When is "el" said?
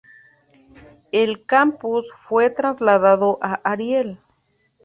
1.11-1.45